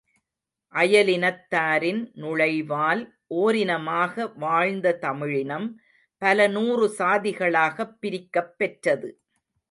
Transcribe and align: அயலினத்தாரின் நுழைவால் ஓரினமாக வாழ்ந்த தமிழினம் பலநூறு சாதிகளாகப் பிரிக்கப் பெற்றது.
அயலினத்தாரின் 0.73 1.99
நுழைவால் 2.13 3.01
ஓரினமாக 3.27 4.27
வாழ்ந்த 4.27 4.97
தமிழினம் 4.97 5.67
பலநூறு 6.17 6.87
சாதிகளாகப் 6.97 7.97
பிரிக்கப் 8.01 8.57
பெற்றது. 8.57 9.11